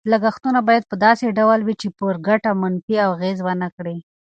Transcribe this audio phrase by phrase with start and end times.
[0.11, 3.97] لګښتونه باید په داسې ډول وي چې پر ګټه منفي اغېز ونه کړي.